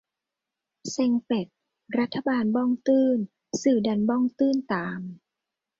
[0.91, 1.47] เซ็งเป็ด
[1.97, 3.17] รัฐบาลบ้องตื้น
[3.61, 4.99] สื่อดันบ้องตื้นตาม-_